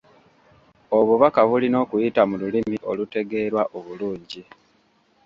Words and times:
Obubaka 0.97 1.41
bulina 1.49 1.77
okuyita 1.83 2.21
mu 2.29 2.35
lulimi 2.41 2.77
olutegeerwa 2.91 3.63
obulungi. 3.77 4.41